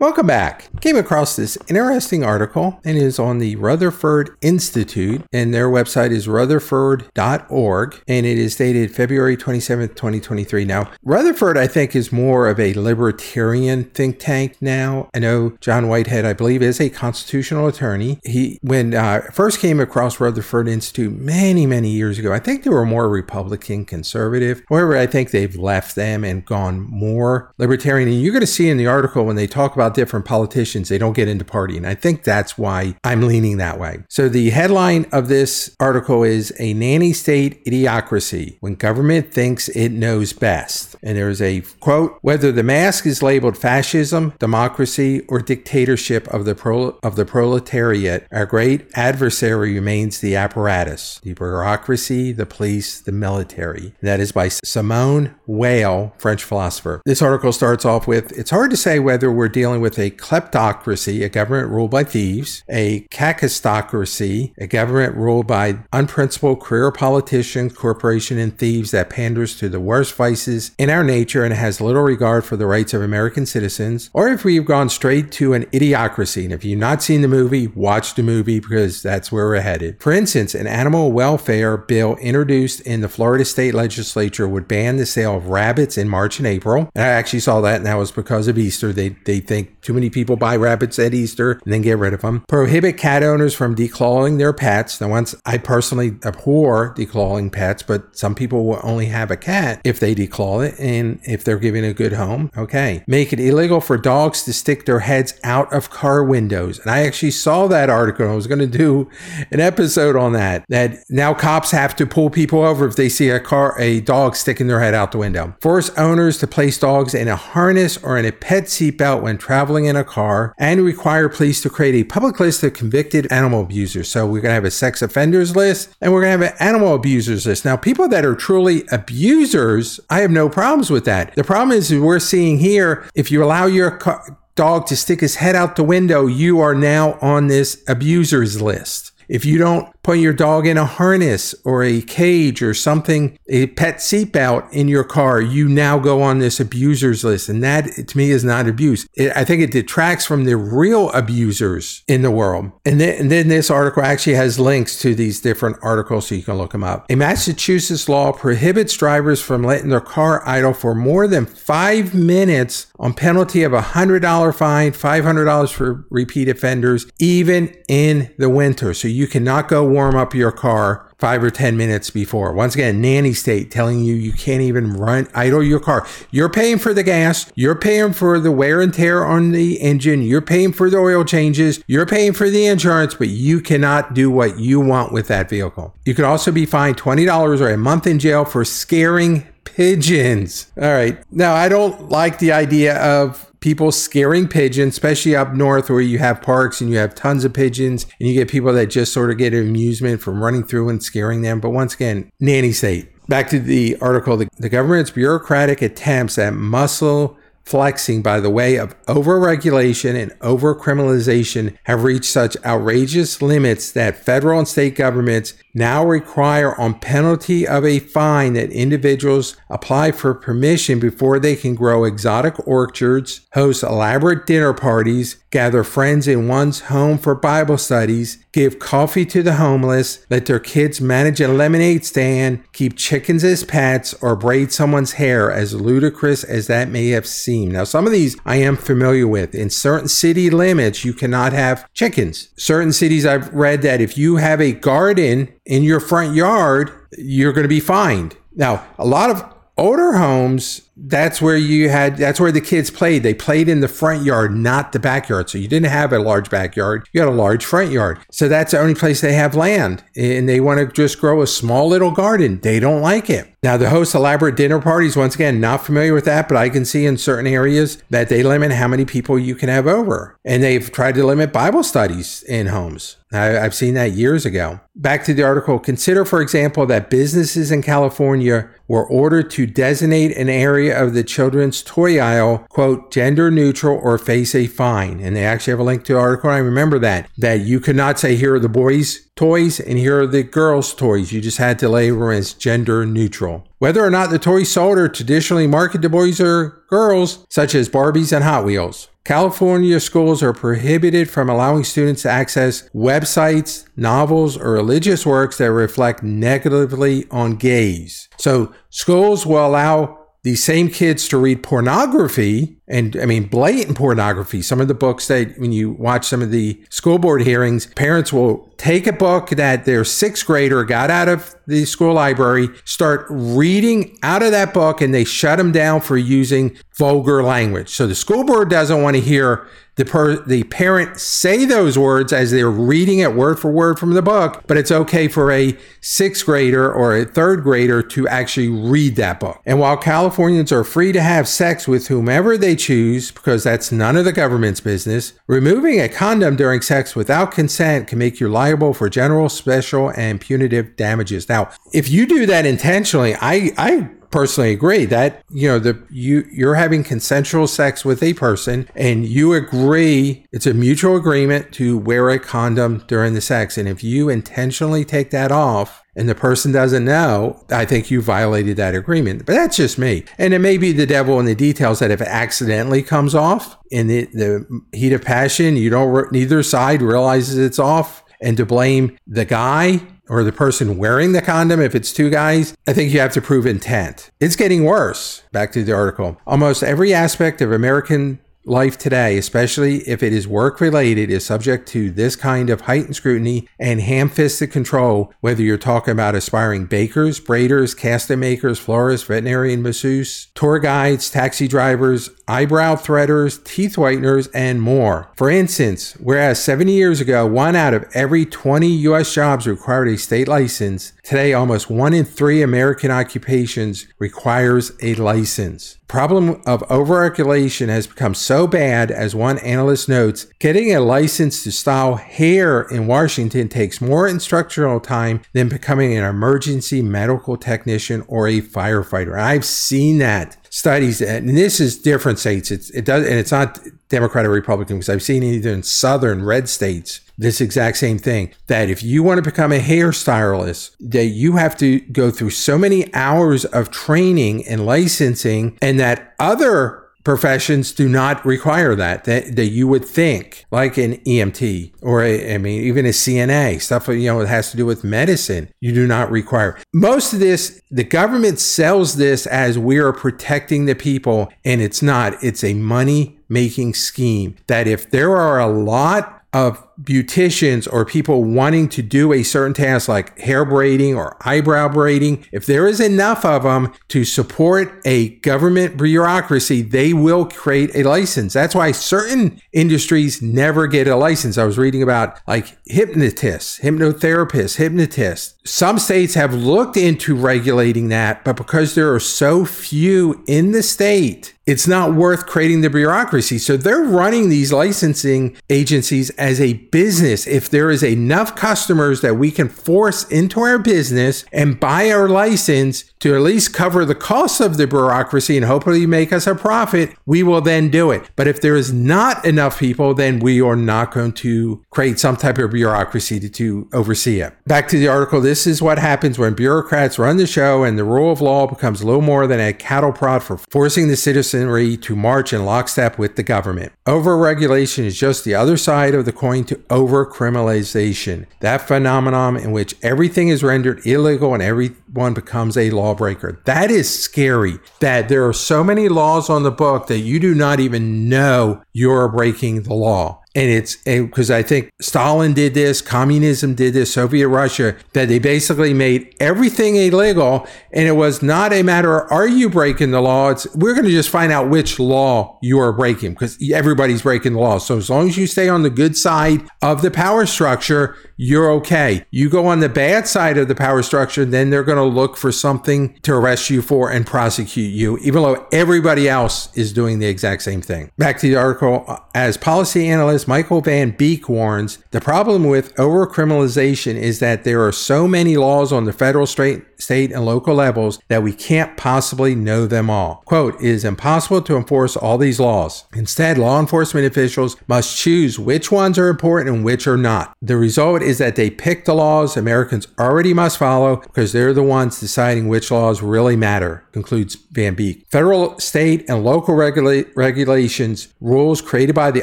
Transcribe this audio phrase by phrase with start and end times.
[0.00, 0.68] Welcome back.
[0.80, 6.28] Came across this interesting article and is on the Rutherford Institute, and their website is
[6.28, 10.64] rutherford.org, and it is dated February 27th, 2023.
[10.64, 15.10] Now, Rutherford, I think, is more of a libertarian think tank now.
[15.16, 18.20] I know John Whitehead, I believe, is a constitutional attorney.
[18.22, 22.70] He, when uh, first came across Rutherford Institute many, many years ago, I think they
[22.70, 24.62] were more Republican conservative.
[24.68, 28.08] However, I think they've left them and gone more libertarian.
[28.08, 30.98] And you're going to see in the article when they talk about different politicians, they
[30.98, 31.76] don't get into party.
[31.76, 34.04] And I think that's why I'm leaning that way.
[34.08, 39.90] So the headline of this article is A Nanny State Idiocracy When Government Thinks It
[39.90, 40.96] Knows Best.
[41.02, 46.54] And there's a quote Whether the mask is labeled fascism, democracy, or dictatorship of the,
[46.54, 53.12] pro- of the proletariat, our great adversary remains the apparatus, the bureaucracy, the police, the
[53.12, 53.94] military.
[54.02, 57.02] That is by Simone Weil, French philosopher.
[57.04, 61.24] This article starts off with It's hard to say whether we're dealing with a kleptocracy,
[61.24, 68.38] a government ruled by thieves, a kakistocracy, a government ruled by unprincipled career politicians, corporation,
[68.38, 72.44] and thieves that panders to the worst vices in our nature and has little regard
[72.44, 76.44] for the rights of American citizens, or if we've gone straight to an idiocracy.
[76.44, 80.00] And if you've not seen the movie, watch the movie because that's where we're headed.
[80.00, 85.06] For instance, an animal welfare bill introduced in the Florida state legislature would ban the
[85.06, 86.90] sale of rabbits in March and April.
[86.94, 88.92] And I actually saw that, and that was because of Easter.
[88.92, 92.22] They, they think too many people buy rabbits at Easter and then get rid of
[92.22, 92.44] them.
[92.48, 95.00] Prohibit cat owners from declawing their pets.
[95.00, 99.80] Now, once I personally abhor declawing pets, but some people will only have a cat
[99.84, 102.50] if they declaw it and if they're given a good home.
[102.56, 103.04] Okay.
[103.06, 106.78] Make it illegal for dogs to stick their heads out of car windows.
[106.80, 108.28] And I actually saw that article.
[108.28, 109.08] I was going to do
[109.50, 110.64] an episode on that.
[110.68, 114.36] That now cops have to pull people over if they see a car, a dog
[114.36, 115.54] sticking their head out the window.
[115.60, 119.57] Force owners to place dogs in a harness or in a pet seatbelt when traveling
[119.58, 124.08] in a car and require police to create a public list of convicted animal abusers.
[124.08, 126.58] So we're going to have a sex offenders list and we're going to have an
[126.60, 127.64] animal abusers list.
[127.64, 131.34] Now, people that are truly abusers, I have no problems with that.
[131.34, 135.36] The problem is we're seeing here, if you allow your car, dog to stick his
[135.36, 139.12] head out the window, you are now on this abusers list.
[139.28, 143.66] If you don't put your dog in a harness or a cage or something, a
[143.66, 147.50] pet seatbelt in your car, you now go on this abusers list.
[147.50, 149.06] And that to me is not abuse.
[149.12, 152.72] It, I think it detracts from the real abusers in the world.
[152.86, 156.42] And then, and then this article actually has links to these different articles so you
[156.42, 157.04] can look them up.
[157.10, 162.86] A Massachusetts law prohibits drivers from letting their car idle for more than five minutes
[162.98, 168.94] on penalty of a $100 fine, $500 for repeat offenders, even in the winter.
[168.94, 172.52] So you cannot go warm up your car five or 10 minutes before.
[172.52, 176.06] Once again, nanny state telling you you can't even run, idle your car.
[176.30, 177.50] You're paying for the gas.
[177.54, 180.22] You're paying for the wear and tear on the engine.
[180.22, 181.82] You're paying for the oil changes.
[181.86, 185.94] You're paying for the insurance, but you cannot do what you want with that vehicle.
[186.04, 190.70] You could also be fined $20 or a month in jail for scaring pigeons.
[190.80, 191.18] All right.
[191.30, 196.18] Now, I don't like the idea of people scaring pigeons, especially up north where you
[196.18, 199.30] have parks and you have tons of pigeons and you get people that just sort
[199.30, 201.58] of get amusement from running through and scaring them.
[201.60, 203.10] But once again, nanny state.
[203.28, 207.36] Back to the article, the, the government's bureaucratic attempts at muscle
[207.68, 214.58] flexing by the way of overregulation and overcriminalization have reached such outrageous limits that federal
[214.58, 220.98] and state governments now require on penalty of a fine that individuals apply for permission
[220.98, 227.18] before they can grow exotic orchards, host elaborate dinner parties, gather friends in one's home
[227.18, 232.62] for Bible studies, give coffee to the homeless, let their kids manage a lemonade stand,
[232.72, 237.72] keep chickens as pets, or braid someone's hair, as ludicrous as that may have seemed.
[237.72, 239.54] Now, some of these I am familiar with.
[239.54, 242.48] In certain city limits, you cannot have chickens.
[242.56, 247.52] Certain cities I've read that if you have a garden in your front yard, you're
[247.52, 248.36] going to be fined.
[248.54, 249.44] Now, a lot of
[249.76, 253.22] older homes, that's where you had, that's where the kids played.
[253.22, 255.48] They played in the front yard, not the backyard.
[255.48, 257.08] So you didn't have a large backyard.
[257.12, 258.18] You had a large front yard.
[258.30, 260.02] So that's the only place they have land.
[260.16, 262.60] And they want to just grow a small little garden.
[262.60, 263.52] They don't like it.
[263.60, 266.84] Now, the host elaborate dinner parties, once again, not familiar with that, but I can
[266.84, 270.38] see in certain areas that they limit how many people you can have over.
[270.44, 273.16] And they've tried to limit Bible studies in homes.
[273.32, 274.80] I, have seen that years ago.
[274.94, 280.36] Back to the article consider, for example, that businesses in California were ordered to designate
[280.36, 285.20] an area area of the children's toy aisle, quote, gender neutral or face a fine.
[285.20, 286.50] And they actually have a link to the article.
[286.50, 290.20] I remember that, that you could not say, here are the boys' toys and here
[290.20, 291.32] are the girls' toys.
[291.32, 293.64] You just had to label as gender neutral.
[293.78, 297.88] Whether or not the toys sold are traditionally marketed to boys or girls, such as
[297.88, 299.08] Barbies and Hot Wheels.
[299.28, 305.70] California schools are prohibited from allowing students to access websites, novels, or religious works that
[305.70, 308.28] reflect negatively on gays.
[308.38, 310.17] So schools will allow
[310.48, 314.62] these same kids to read pornography and I mean blatant pornography.
[314.62, 318.32] Some of the books that when you watch some of the school board hearings, parents
[318.32, 323.26] will take a book that their sixth grader got out of the school library, start
[323.28, 327.90] reading out of that book, and they shut them down for using vulgar language.
[327.90, 329.68] So the school board doesn't want to hear
[329.98, 334.14] the per, the parent say those words as they're reading it word for word from
[334.14, 338.68] the book, but it's okay for a sixth grader or a third grader to actually
[338.68, 339.60] read that book.
[339.66, 344.16] And while Californians are free to have sex with whomever they choose, because that's none
[344.16, 348.94] of the government's business, removing a condom during sex without consent can make you liable
[348.94, 351.48] for general, special, and punitive damages.
[351.48, 356.46] Now, if you do that intentionally, I I personally agree that you know the you
[356.52, 361.96] you're having consensual sex with a person and you agree it's a mutual agreement to
[361.96, 366.34] wear a condom during the sex and if you intentionally take that off and the
[366.34, 369.46] person doesn't know, I think you violated that agreement.
[369.46, 370.24] But that's just me.
[370.36, 373.78] And it may be the devil in the details that if it accidentally comes off
[373.92, 378.24] in the, the heat of passion, you don't, neither side realizes it's off.
[378.40, 382.74] And to blame the guy or the person wearing the condom, if it's two guys,
[382.86, 384.30] I think you have to prove intent.
[384.40, 385.42] It's getting worse.
[385.52, 386.36] Back to the article.
[386.46, 391.88] Almost every aspect of American life today, especially if it is work related, is subject
[391.88, 396.84] to this kind of heightened scrutiny and ham fisted control, whether you're talking about aspiring
[396.84, 404.48] bakers, braiders, casting makers, florists, veterinarian masseuse, tour guides, taxi drivers, eyebrow threaders, teeth whiteners,
[404.54, 405.30] and more.
[405.36, 409.32] For instance, whereas 70 years ago, one out of every 20 U.S.
[409.32, 415.98] jobs required a state license, today almost one in three American occupations requires a license
[416.08, 421.70] problem of overregulation has become so bad, as one analyst notes, getting a license to
[421.70, 428.48] style hair in Washington takes more instructional time than becoming an emergency medical technician or
[428.48, 429.38] a firefighter.
[429.38, 432.70] I've seen that studies, and this is different states.
[432.70, 433.78] It's, it does, and it's not
[434.08, 438.52] Democrat or Republican because I've seen either in southern red states this exact same thing
[438.66, 442.76] that if you want to become a hairstylist that you have to go through so
[442.76, 449.54] many hours of training and licensing and that other professions do not require that, that
[449.54, 454.08] that you would think like an EMT or a, I mean even a CNA stuff
[454.08, 455.68] you know it has to do with medicine.
[455.78, 456.78] You do not require.
[456.94, 462.00] Most of this the government sells this as we are protecting the people and it's
[462.00, 462.42] not.
[462.42, 468.44] It's a money making scheme that if there are a lot of beauticians or people
[468.44, 473.00] wanting to do a certain task like hair braiding or eyebrow braiding, if there is
[473.00, 478.52] enough of them to support a government bureaucracy, they will create a license.
[478.52, 481.58] That's why certain industries never get a license.
[481.58, 485.54] I was reading about like hypnotists, hypnotherapists, hypnotists.
[485.64, 490.82] Some states have looked into regulating that, but because there are so few in the
[490.82, 493.58] state, it's not worth creating the bureaucracy.
[493.58, 497.46] So they're running these licensing agencies as a business.
[497.46, 502.28] If there is enough customers that we can force into our business and buy our
[502.28, 506.54] license to at least cover the costs of the bureaucracy and hopefully make us a
[506.54, 508.30] profit, we will then do it.
[508.36, 512.36] But if there is not enough people, then we are not going to create some
[512.36, 514.54] type of bureaucracy to, to oversee it.
[514.66, 515.40] Back to the article.
[515.40, 519.02] This is what happens when bureaucrats run the show and the rule of law becomes
[519.02, 523.36] little more than a cattle prod for forcing the citizenry to march in lockstep with
[523.36, 523.92] the government.
[524.06, 528.46] Overregulation is just the other side of the coin to overcriminalization.
[528.60, 531.62] That phenomenon in which everything is rendered illegal and
[532.08, 533.60] everyone becomes a lawbreaker.
[533.64, 537.54] That is scary that there are so many laws on the book that you do
[537.54, 543.00] not even know you're breaking the law and it's because I think Stalin did this,
[543.00, 548.72] communism did this, Soviet Russia, that they basically made everything illegal, and it was not
[548.72, 550.50] a matter of are you breaking the law?
[550.50, 554.54] It's we're going to just find out which law you are breaking because everybody's breaking
[554.54, 554.78] the law.
[554.78, 558.68] So as long as you stay on the good side of the power structure, you're
[558.72, 559.26] okay.
[559.30, 562.20] You go on the bad side of the power structure, then they're going going to
[562.20, 566.92] look for something to arrest you for and prosecute you, even though everybody else is
[566.92, 568.10] doing the exact same thing.
[568.16, 569.18] Back to the article.
[569.34, 574.92] As policy analyst Michael Van Beek warns, the problem with overcriminalization is that there are
[574.92, 579.54] so many laws on the federal, state, state, and local levels that we can't possibly
[579.54, 580.42] know them all.
[580.44, 583.04] Quote, it is impossible to enforce all these laws.
[583.14, 587.56] Instead, law enforcement officials must choose which ones are important and which are not.
[587.62, 591.82] The result is that they pick the laws Americans already must follow because they're the
[591.88, 595.26] ones deciding which laws really matter, concludes Van Beek.
[595.30, 599.42] Federal, state, and local regula- regulations, rules created by the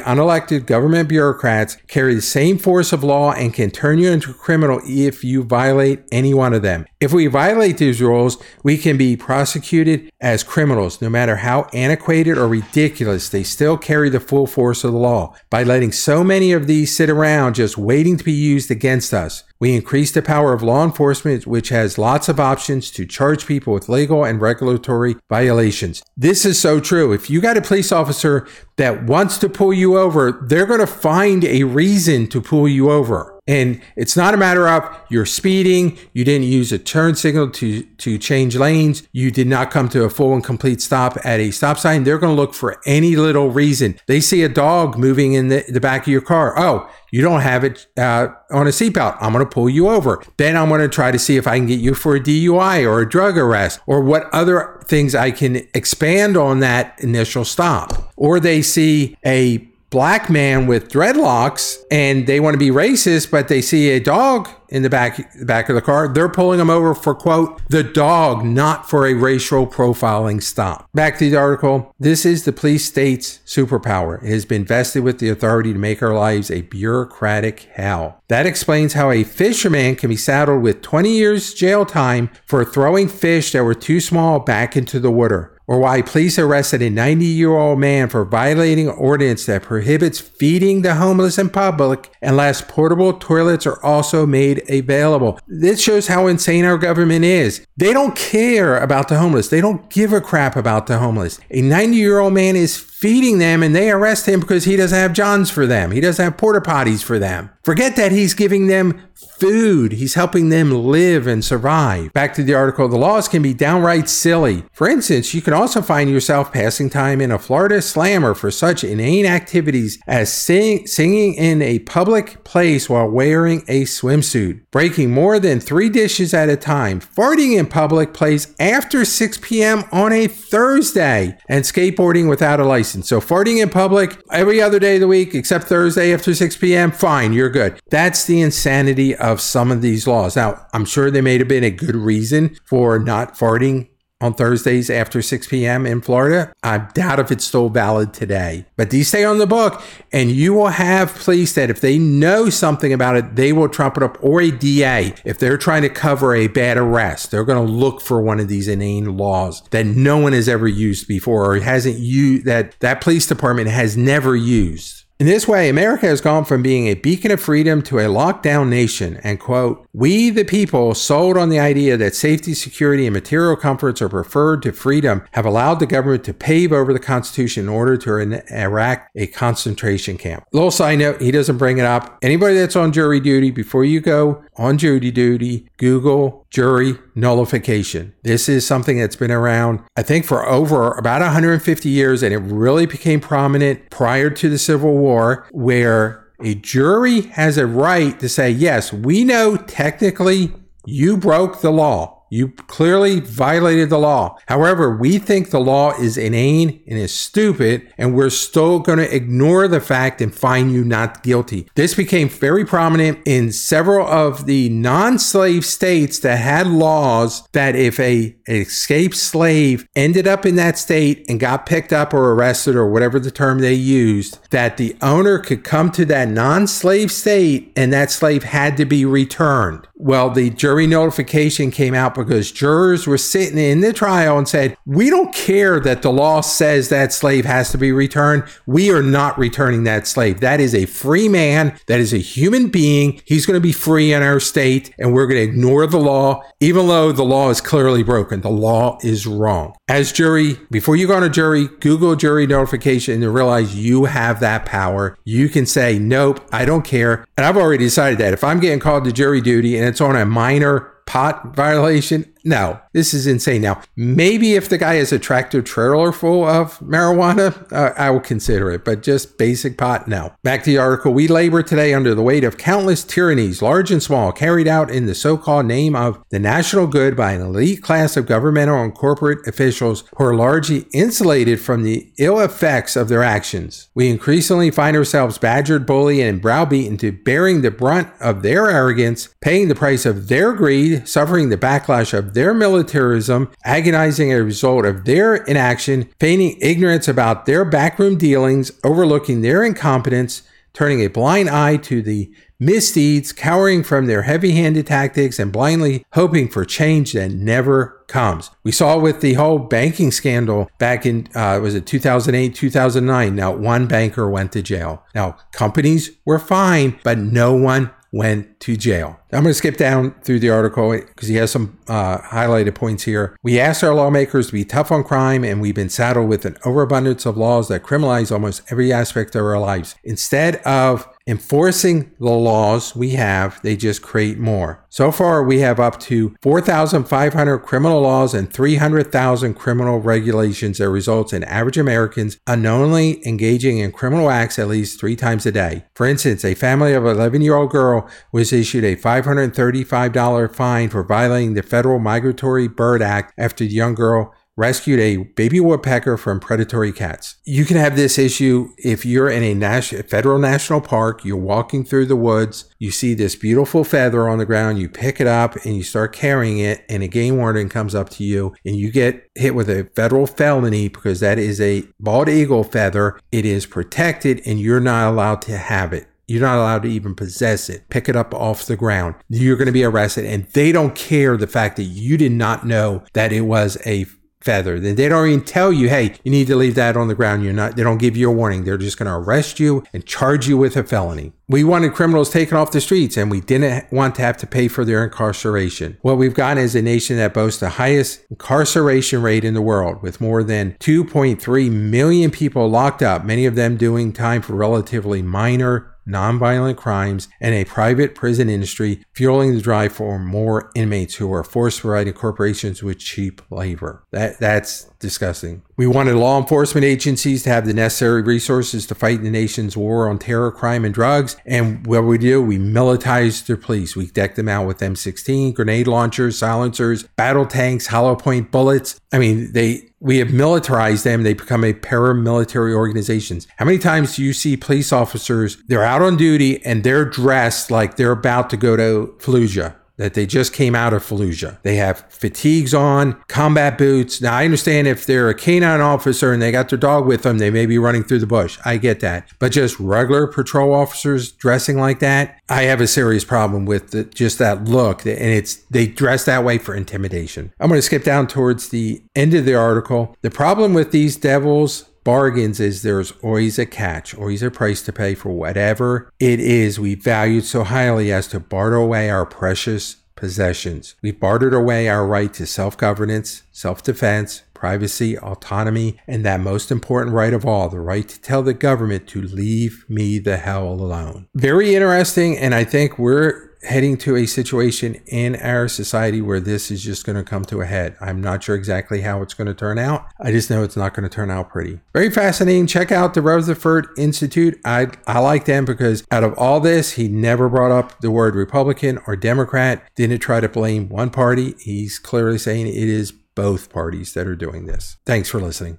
[0.00, 4.34] unelected government bureaucrats, carry the same force of law and can turn you into a
[4.34, 6.86] criminal if you violate any one of them.
[7.00, 12.38] If we violate these rules, we can be prosecuted as criminals, no matter how antiquated
[12.38, 15.34] or ridiculous, they still carry the full force of the law.
[15.50, 19.44] By letting so many of these sit around just waiting to be used against us,
[19.58, 23.72] we increase the power of law enforcement, which has lots of options to charge people
[23.72, 26.02] with legal and regulatory violations.
[26.16, 27.12] This is so true.
[27.12, 28.46] If you got a police officer
[28.76, 32.90] that wants to pull you over, they're going to find a reason to pull you
[32.90, 33.35] over.
[33.46, 37.82] And it's not a matter of you're speeding, you didn't use a turn signal to,
[37.82, 41.52] to change lanes, you did not come to a full and complete stop at a
[41.52, 42.04] stop sign.
[42.04, 44.00] They're going to look for any little reason.
[44.06, 46.58] They see a dog moving in the, the back of your car.
[46.58, 49.16] Oh, you don't have it uh, on a seatbelt.
[49.20, 50.22] I'm going to pull you over.
[50.38, 52.84] Then I'm going to try to see if I can get you for a DUI
[52.84, 58.12] or a drug arrest or what other things I can expand on that initial stop.
[58.16, 59.58] Or they see a
[59.96, 64.46] black man with dreadlocks and they want to be racist, but they see a dog
[64.68, 66.06] in the back back of the car.
[66.06, 70.86] They're pulling him over for quote the dog, not for a racial profiling stop.
[70.92, 71.94] Back to the article.
[71.98, 74.22] This is the police state's superpower.
[74.22, 78.22] It has been vested with the authority to make our lives a bureaucratic hell.
[78.28, 83.08] That explains how a fisherman can be saddled with 20 years jail time for throwing
[83.08, 87.24] fish that were too small back into the water or why police arrested a 90
[87.24, 92.62] year old man for violating an ordinance that prohibits feeding the homeless in public unless
[92.62, 95.38] portable toilets are also made available.
[95.46, 97.65] This shows how insane our government is.
[97.78, 101.38] They don't care about the homeless, they don't give a crap about the homeless.
[101.50, 104.98] A 90 year old man is feeding them and they arrest him because he doesn't
[104.98, 105.90] have johns for them.
[105.90, 107.50] He doesn't have porta potties for them.
[107.62, 109.92] Forget that he's giving them food.
[109.92, 112.12] He's helping them live and survive.
[112.12, 114.64] Back to the article, the laws can be downright silly.
[114.72, 118.84] For instance, you can also find yourself passing time in a Florida slammer for such
[118.84, 125.38] inane activities as sing- singing in a public place while wearing a swimsuit, breaking more
[125.38, 129.84] than three dishes at a time, farting in public place after 6 p.m.
[129.92, 133.08] on a Thursday, and skateboarding without a license.
[133.08, 136.92] So, farting in public every other day of the week except Thursday after 6 p.m.,
[136.92, 137.80] fine, you're good.
[137.90, 140.36] That's the insanity of some of these laws.
[140.36, 143.88] Now, I'm sure there may have been a good reason for not farting
[144.20, 145.84] on Thursdays after 6 p.m.
[145.84, 146.52] in Florida.
[146.62, 149.82] I doubt if it's still valid today, but these stay on the book,
[150.12, 153.96] and you will have police that if they know something about it, they will trump
[153.96, 157.30] it up, or a DA if they're trying to cover a bad arrest.
[157.30, 160.66] They're going to look for one of these inane laws that no one has ever
[160.66, 164.95] used before, or hasn't used that that police department has never used.
[165.18, 168.68] In this way, America has gone from being a beacon of freedom to a lockdown
[168.68, 173.56] nation, and quote, we the people sold on the idea that safety, security, and material
[173.56, 177.70] comforts are preferred to freedom have allowed the government to pave over the Constitution in
[177.70, 180.44] order to erect a concentration camp.
[180.52, 182.18] Little side note, he doesn't bring it up.
[182.20, 188.14] Anybody that's on jury duty, before you go on jury duty, Google jury nullification.
[188.22, 192.38] This is something that's been around, I think, for over about 150 years, and it
[192.38, 198.28] really became prominent prior to the Civil War, where a jury has a right to
[198.28, 200.52] say, yes, we know technically
[200.84, 202.15] you broke the law.
[202.28, 204.38] You clearly violated the law.
[204.48, 209.14] However, we think the law is inane and is stupid, and we're still going to
[209.14, 211.68] ignore the fact and find you not guilty.
[211.74, 217.76] This became very prominent in several of the non slave states that had laws that
[217.76, 222.76] if a escaped slave ended up in that state and got picked up or arrested
[222.76, 227.12] or whatever the term they used, that the owner could come to that non slave
[227.12, 229.86] state and that slave had to be returned.
[229.98, 234.76] Well, the jury nullification came out because jurors were sitting in the trial and said,
[234.84, 238.44] We don't care that the law says that slave has to be returned.
[238.66, 240.40] We are not returning that slave.
[240.40, 241.78] That is a free man.
[241.86, 243.22] That is a human being.
[243.24, 246.42] He's going to be free in our state, and we're going to ignore the law,
[246.60, 248.42] even though the law is clearly broken.
[248.42, 249.76] The law is wrong.
[249.88, 254.40] As jury, before you go on a jury, Google jury nullification and realize you have
[254.40, 255.16] that power.
[255.24, 257.24] You can say, Nope, I don't care.
[257.38, 260.16] And I've already decided that if I'm getting called to jury duty and it's on
[260.16, 263.62] a minor pot violation, No, this is insane.
[263.62, 268.20] Now, maybe if the guy has a tractor trailer full of marijuana, uh, I will
[268.20, 270.32] consider it, but just basic pot, no.
[270.44, 271.12] Back to the article.
[271.12, 275.06] We labor today under the weight of countless tyrannies, large and small, carried out in
[275.06, 278.94] the so called name of the national good by an elite class of governmental and
[278.94, 283.88] corporate officials who are largely insulated from the ill effects of their actions.
[283.92, 289.34] We increasingly find ourselves badgered, bullied, and browbeaten to bearing the brunt of their arrogance,
[289.40, 294.44] paying the price of their greed, suffering the backlash of their militarism, agonizing as a
[294.44, 300.42] result of their inaction, feigning ignorance about their backroom dealings, overlooking their incompetence,
[300.74, 306.04] turning a blind eye to the misdeeds, cowering from their heavy handed tactics, and blindly
[306.12, 308.50] hoping for change that never comes.
[308.62, 313.34] We saw with the whole banking scandal back in, uh, was it 2008, 2009?
[313.34, 315.02] Now, one banker went to jail.
[315.14, 319.18] Now, companies were fine, but no one went to jail.
[319.36, 323.02] I'm going to skip down through the article because he has some uh, highlighted points
[323.02, 323.36] here.
[323.42, 326.56] We asked our lawmakers to be tough on crime, and we've been saddled with an
[326.64, 329.94] overabundance of laws that criminalize almost every aspect of our lives.
[330.04, 334.84] Instead of enforcing the laws we have, they just create more.
[334.88, 341.32] So far, we have up to 4,500 criminal laws and 300,000 criminal regulations that results
[341.32, 345.84] in average Americans unknowingly engaging in criminal acts at least three times a day.
[345.94, 351.02] For instance, a family of 11 year old girl was issued a $535 fine for
[351.02, 356.40] violating the Federal Migratory Bird Act after the young girl rescued a baby woodpecker from
[356.40, 357.36] predatory cats.
[357.44, 362.06] You can have this issue if you're in a federal national park, you're walking through
[362.06, 365.76] the woods, you see this beautiful feather on the ground, you pick it up and
[365.76, 369.28] you start carrying it, and a game warden comes up to you and you get
[369.34, 373.20] hit with a federal felony because that is a bald eagle feather.
[373.30, 376.08] It is protected and you're not allowed to have it.
[376.28, 377.88] You're not allowed to even possess it.
[377.88, 379.14] Pick it up off the ground.
[379.28, 380.24] You're going to be arrested.
[380.24, 384.06] And they don't care the fact that you did not know that it was a
[384.46, 384.78] feather.
[384.78, 387.42] They don't even tell you, hey, you need to leave that on the ground.
[387.42, 388.62] You're not, they don't give you a warning.
[388.62, 391.32] They're just going to arrest you and charge you with a felony.
[391.48, 394.68] We wanted criminals taken off the streets and we didn't want to have to pay
[394.68, 395.98] for their incarceration.
[396.02, 400.00] What we've got is a nation that boasts the highest incarceration rate in the world
[400.00, 405.22] with more than 2.3 million people locked up, many of them doing time for relatively
[405.22, 411.32] minor nonviolent crimes, and a private prison industry fueling the drive for more inmates who
[411.32, 414.04] are force providing corporations with cheap labor.
[414.12, 415.62] That that's disgusting.
[415.76, 420.08] We wanted law enforcement agencies to have the necessary resources to fight the nation's war
[420.08, 421.36] on terror, crime, and drugs.
[421.44, 423.94] And what we do, we militarized the police.
[423.94, 429.00] We decked them out with M16, grenade launchers, silencers, battle tanks, hollow point bullets.
[429.12, 431.22] I mean, they we have militarized them.
[431.22, 433.46] They become a paramilitary organizations.
[433.56, 435.56] How many times do you see police officers?
[435.68, 440.14] They're out on duty and they're dressed like they're about to go to Fallujah that
[440.14, 441.60] they just came out of Fallujah.
[441.62, 444.20] They have fatigues on, combat boots.
[444.20, 447.38] Now, I understand if they're a canine officer and they got their dog with them,
[447.38, 448.58] they may be running through the bush.
[448.64, 449.28] I get that.
[449.38, 454.04] But just regular patrol officers dressing like that, I have a serious problem with the,
[454.04, 455.06] just that look.
[455.06, 457.52] And it's, they dress that way for intimidation.
[457.58, 460.16] I'm going to skip down towards the end of the article.
[460.22, 464.92] The problem with these devils bargains is there's always a catch, always a price to
[464.92, 469.96] pay for whatever it is we valued so highly as to barter away our precious
[470.14, 470.94] possessions.
[471.02, 476.70] We bartered away our right to self governance, self defense, privacy, autonomy, and that most
[476.70, 480.68] important right of all, the right to tell the government to leave me the hell
[480.68, 481.26] alone.
[481.34, 486.70] Very interesting, and I think we're heading to a situation in our society where this
[486.70, 487.96] is just going to come to a head.
[488.00, 490.06] I'm not sure exactly how it's going to turn out.
[490.20, 491.80] I just know it's not going to turn out pretty.
[491.92, 492.66] Very fascinating.
[492.66, 494.58] Check out the Rutherford Institute.
[494.64, 498.34] I, I like them because out of all this, he never brought up the word
[498.34, 501.54] Republican or Democrat, didn't try to blame one party.
[501.58, 504.96] He's clearly saying it is both parties that are doing this.
[505.04, 505.78] Thanks for listening.